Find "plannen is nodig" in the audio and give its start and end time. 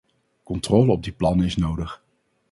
1.11-2.03